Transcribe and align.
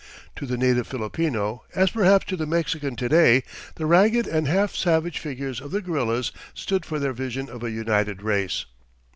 To 0.37 0.47
the 0.47 0.57
native 0.57 0.87
Filipino, 0.87 1.63
as 1.75 1.91
perhaps 1.91 2.25
to 2.25 2.35
the 2.35 2.47
Mexican 2.47 2.95
to 2.95 3.07
day, 3.07 3.43
the 3.75 3.85
ragged 3.85 4.25
and 4.25 4.47
half 4.47 4.73
savage 4.73 5.19
figures 5.19 5.61
of 5.61 5.69
the 5.69 5.79
guerillas 5.79 6.31
stood 6.55 6.87
for 6.87 6.97
their 6.97 7.13
vision 7.13 7.51
of 7.51 7.61
a 7.63 7.69
united 7.69 8.23
race. 8.23 8.65